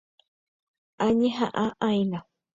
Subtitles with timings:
[1.05, 2.19] Añeha'ã'aína.